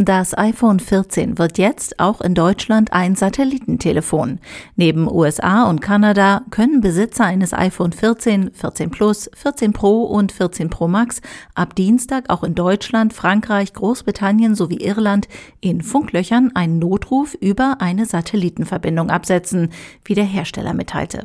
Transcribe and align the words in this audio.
Das 0.00 0.38
iPhone 0.38 0.78
14 0.78 1.38
wird 1.38 1.58
jetzt 1.58 1.98
auch 1.98 2.20
in 2.20 2.36
Deutschland 2.36 2.92
ein 2.92 3.16
Satellitentelefon. 3.16 4.38
Neben 4.76 5.10
USA 5.10 5.68
und 5.68 5.80
Kanada 5.80 6.42
können 6.50 6.80
Besitzer 6.80 7.24
eines 7.24 7.52
iPhone 7.52 7.90
14, 7.90 8.52
14 8.52 8.90
Plus, 8.90 9.28
14 9.34 9.72
Pro 9.72 10.04
und 10.04 10.30
14 10.30 10.70
Pro 10.70 10.86
Max 10.86 11.20
ab 11.56 11.74
Dienstag 11.74 12.30
auch 12.30 12.44
in 12.44 12.54
Deutschland, 12.54 13.12
Frankreich, 13.12 13.72
Großbritannien 13.72 14.54
sowie 14.54 14.76
Irland 14.76 15.26
in 15.60 15.82
Funklöchern 15.82 16.52
einen 16.54 16.78
Notruf 16.78 17.34
über 17.34 17.78
eine 17.80 18.06
Satellitenverbindung 18.06 19.10
absetzen, 19.10 19.70
wie 20.04 20.14
der 20.14 20.26
Hersteller 20.26 20.74
mitteilte. 20.74 21.24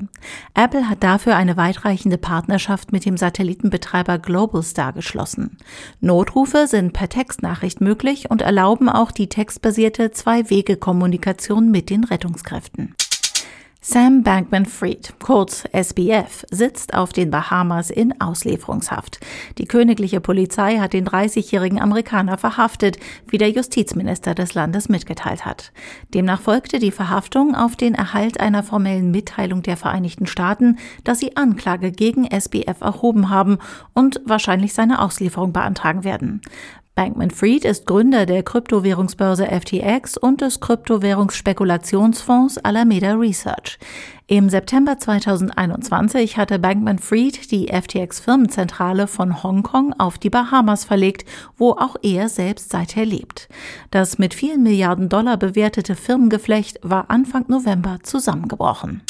Apple 0.56 0.90
hat 0.90 1.04
dafür 1.04 1.36
eine 1.36 1.58
weitreichende 1.58 2.18
Partnerschaft 2.18 2.92
mit 2.92 3.06
dem 3.06 3.18
Satellitenbetreiber 3.18 4.18
Globalstar 4.18 4.94
geschlossen. 4.94 5.60
Notrufe 6.02 6.66
sind 6.66 6.94
per 6.94 7.08
Textnachricht 7.08 7.80
möglich 7.80 8.32
und 8.32 8.42
erlauben 8.42 8.63
auch 8.64 9.12
die 9.12 9.28
textbasierte 9.28 10.12
Zwei-Wege-Kommunikation 10.12 11.70
mit 11.70 11.90
den 11.90 12.04
Rettungskräften. 12.04 12.96
Sam 13.86 14.24
Bankman-Fried, 14.24 15.16
kurz 15.22 15.66
SBF, 15.74 16.46
sitzt 16.50 16.94
auf 16.94 17.12
den 17.12 17.30
Bahamas 17.32 17.90
in 17.90 18.22
Auslieferungshaft. 18.22 19.20
Die 19.58 19.66
königliche 19.66 20.22
Polizei 20.22 20.78
hat 20.78 20.94
den 20.94 21.06
30-jährigen 21.06 21.82
Amerikaner 21.82 22.38
verhaftet, 22.38 22.98
wie 23.28 23.38
der 23.38 23.50
Justizminister 23.50 24.36
des 24.36 24.54
Landes 24.54 24.88
mitgeteilt 24.88 25.46
hat. 25.46 25.74
Demnach 26.14 26.40
folgte 26.40 26.80
die 26.80 26.92
Verhaftung 26.92 27.56
auf 27.56 27.76
den 27.76 27.94
Erhalt 27.94 28.40
einer 28.40 28.64
formellen 28.64 29.12
Mitteilung 29.12 29.64
der 29.64 29.76
Vereinigten 29.76 30.28
Staaten, 30.28 30.78
dass 31.04 31.20
sie 31.20 31.36
Anklage 31.36 31.92
gegen 31.92 32.24
SBF 32.24 32.80
erhoben 32.80 33.30
haben 33.30 33.58
und 33.92 34.22
wahrscheinlich 34.24 34.74
seine 34.74 35.02
Auslieferung 35.02 35.52
beantragen 35.52 36.06
werden. 36.06 36.40
Bankman-Fried 36.96 37.66
ist 37.66 37.88
Gründer 37.88 38.28
der 38.28 38.44
Kryptowährungsbörse 38.44 39.48
FTX 39.48 40.16
und 40.16 40.42
des 40.42 40.60
Kryptowährungsspekulationsfonds 40.60 42.60
Alameda 42.60 43.14
Research. 43.14 43.80
Im 44.28 44.48
September 44.48 45.00
2021 45.00 46.38
hatte 46.38 46.60
Bankman-Fried 46.60 47.50
die 47.50 47.70
FTX-Firmenzentrale 47.70 49.08
von 49.08 49.42
Hongkong 49.42 49.96
auf 49.98 50.20
die 50.20 50.30
Bahamas 50.30 50.86
verlegt, 50.86 51.28
wo 51.58 51.72
auch 51.72 51.96
er 52.04 52.30
selbst 52.30 52.70
seither 52.70 53.08
lebt. 53.08 53.50
Das 53.90 54.20
mit 54.20 54.36
vielen 54.36 54.62
Milliarden 54.62 55.10
Dollar 55.10 55.38
bewertete 55.38 55.96
Firmengeflecht 55.96 56.80
war 56.84 57.10
Anfang 57.10 57.46
November 57.48 58.02
zusammengebrochen. 58.04 59.02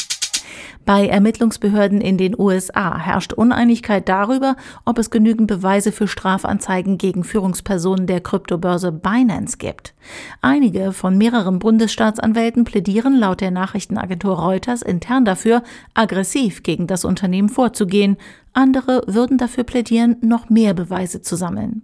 Bei 0.85 1.07
Ermittlungsbehörden 1.07 2.01
in 2.01 2.17
den 2.17 2.37
USA 2.37 2.97
herrscht 2.97 3.33
Uneinigkeit 3.33 4.09
darüber, 4.09 4.55
ob 4.85 4.97
es 4.99 5.09
genügend 5.09 5.47
Beweise 5.47 5.91
für 5.91 6.07
Strafanzeigen 6.07 6.97
gegen 6.97 7.23
Führungspersonen 7.23 8.07
der 8.07 8.21
Kryptobörse 8.21 8.91
Binance 8.91 9.57
gibt. 9.57 9.93
Einige 10.41 10.91
von 10.91 11.17
mehreren 11.17 11.59
Bundesstaatsanwälten 11.59 12.65
plädieren 12.65 13.17
laut 13.17 13.41
der 13.41 13.51
Nachrichtenagentur 13.51 14.37
Reuters 14.37 14.81
intern 14.81 15.25
dafür, 15.25 15.63
aggressiv 15.93 16.63
gegen 16.63 16.87
das 16.87 17.05
Unternehmen 17.05 17.49
vorzugehen, 17.49 18.17
andere 18.53 19.03
würden 19.07 19.37
dafür 19.37 19.63
plädieren, 19.63 20.17
noch 20.21 20.49
mehr 20.49 20.73
Beweise 20.73 21.21
zu 21.21 21.35
sammeln. 21.35 21.83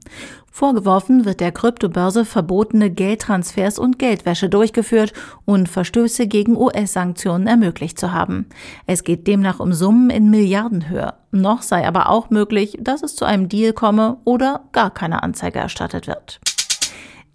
Vorgeworfen 0.51 1.25
wird 1.25 1.39
der 1.39 1.51
Kryptobörse 1.51 2.25
verbotene 2.25 2.89
Geldtransfers 2.89 3.79
und 3.79 3.99
Geldwäsche 3.99 4.49
durchgeführt 4.49 5.13
und 5.45 5.69
Verstöße 5.69 6.27
gegen 6.27 6.57
US-Sanktionen 6.57 7.47
ermöglicht 7.47 7.99
zu 7.99 8.11
haben. 8.11 8.47
Es 8.85 9.03
geht 9.03 9.27
demnach 9.27 9.59
um 9.59 9.73
Summen 9.73 10.09
in 10.09 10.29
Milliardenhöhe. 10.29 11.13
Noch 11.31 11.61
sei 11.61 11.87
aber 11.87 12.09
auch 12.09 12.29
möglich, 12.29 12.77
dass 12.81 13.03
es 13.03 13.15
zu 13.15 13.25
einem 13.25 13.47
Deal 13.47 13.73
komme 13.73 14.17
oder 14.25 14.65
gar 14.71 14.91
keine 14.93 15.23
Anzeige 15.23 15.59
erstattet 15.59 16.07
wird. 16.07 16.41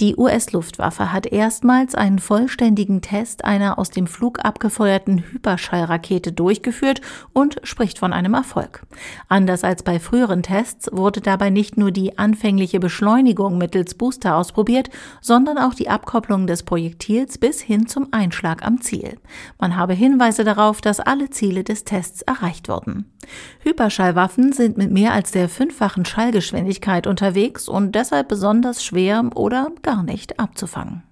Die 0.01 0.17
US-Luftwaffe 0.17 1.13
hat 1.13 1.27
erstmals 1.27 1.95
einen 1.95 2.19
vollständigen 2.19 3.01
Test 3.01 3.45
einer 3.45 3.79
aus 3.79 3.91
dem 3.91 4.09
Flug 4.09 4.45
abgefeuerten 4.45 5.23
Hyperschallrakete 5.31 6.33
durchgeführt 6.33 7.01
und 7.33 7.61
spricht 7.63 8.01
von 8.01 8.13
einem 8.13 8.35
Erfolg. 8.35 8.83
Anders 9.29 9.63
als 9.63 9.85
bei 9.85 10.01
früheren 10.01 10.43
Tests 10.43 10.89
wurde 10.91 11.21
dabei 11.21 11.51
nicht 11.51 11.77
nur 11.77 11.93
die 11.93 12.19
anfängliche 12.19 12.81
Beschleunigung 12.81 13.57
mittels 13.57 13.95
Booster 13.95 14.35
ausprobiert, 14.37 14.91
sondern 15.21 15.59
auch 15.59 15.75
die 15.75 15.89
Abkopplung 15.89 16.49
des 16.49 16.65
Projektils 16.65 17.39
bis 17.39 17.61
hin 17.61 17.87
zum 17.87 18.09
Einschlag 18.11 18.67
am 18.67 18.81
Ziel. 18.81 19.19
Man 19.61 19.77
habe 19.77 19.95
Hinweise 19.95 20.43
darauf, 20.43 20.81
dass 20.81 20.99
alle 20.99 21.31
Ziele 21.31 21.63
des 21.63 21.85
Tests 21.85 22.23
erreicht 22.23 22.69
wurden. 22.69 23.14
Hyperschallwaffen 23.61 24.53
sind 24.53 24.77
mit 24.77 24.91
mehr 24.91 25.13
als 25.13 25.31
der 25.31 25.49
fünffachen 25.49 26.05
Schallgeschwindigkeit 26.05 27.07
unterwegs 27.07 27.69
und 27.69 27.95
deshalb 27.95 28.29
besonders 28.29 28.85
schwer 28.85 29.31
oder 29.35 29.73
gar 29.83 30.03
nicht 30.03 30.39
abzufangen. 30.39 31.03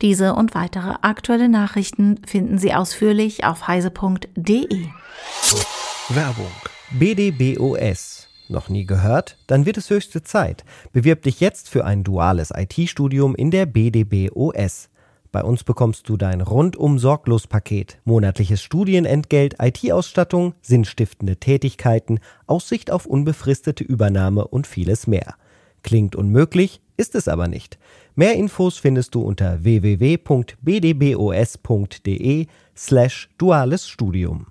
Diese 0.00 0.34
und 0.34 0.54
weitere 0.54 0.94
aktuelle 1.02 1.48
Nachrichten 1.48 2.20
finden 2.26 2.58
Sie 2.58 2.72
ausführlich 2.72 3.44
auf 3.44 3.68
heise.de. 3.68 4.86
Werbung. 6.08 6.52
BDBOS. 6.92 8.28
Noch 8.48 8.68
nie 8.68 8.84
gehört? 8.84 9.36
Dann 9.46 9.64
wird 9.64 9.76
es 9.76 9.90
höchste 9.90 10.22
Zeit. 10.22 10.64
Bewirb 10.92 11.22
dich 11.22 11.38
jetzt 11.38 11.68
für 11.68 11.84
ein 11.84 12.02
duales 12.02 12.50
IT-Studium 12.54 13.36
in 13.36 13.50
der 13.50 13.66
BDBOS. 13.66 14.88
Bei 15.32 15.44
uns 15.44 15.62
bekommst 15.62 16.08
du 16.08 16.16
dein 16.16 16.40
rundum 16.40 16.98
sorglos 16.98 17.46
Paket, 17.46 17.98
monatliches 18.04 18.62
Studienentgelt, 18.62 19.56
IT-Ausstattung, 19.60 20.54
sinnstiftende 20.60 21.36
Tätigkeiten, 21.36 22.18
Aussicht 22.46 22.90
auf 22.90 23.06
unbefristete 23.06 23.84
Übernahme 23.84 24.48
und 24.48 24.66
vieles 24.66 25.06
mehr. 25.06 25.36
Klingt 25.82 26.16
unmöglich, 26.16 26.80
ist 26.96 27.14
es 27.14 27.28
aber 27.28 27.46
nicht. 27.46 27.78
Mehr 28.16 28.34
Infos 28.34 28.78
findest 28.78 29.14
du 29.14 29.22
unter 29.22 29.62
www.bdbos.de 29.62 30.56
slash 32.76 33.30
duales 33.38 33.88
Studium. 33.88 34.48